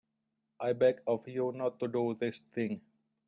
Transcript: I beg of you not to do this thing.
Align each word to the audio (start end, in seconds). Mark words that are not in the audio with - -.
I 0.59 0.71
beg 0.73 1.03
of 1.05 1.27
you 1.27 1.51
not 1.51 1.77
to 1.81 1.87
do 1.87 2.15
this 2.19 2.39
thing. 2.55 2.81